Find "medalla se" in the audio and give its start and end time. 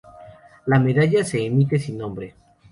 0.79-1.45